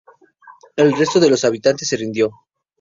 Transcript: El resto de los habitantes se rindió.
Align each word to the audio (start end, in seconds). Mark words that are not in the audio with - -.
El 0.77 0.95
resto 0.97 1.19
de 1.19 1.29
los 1.29 1.45
habitantes 1.45 1.87
se 1.87 1.97
rindió. 1.97 2.31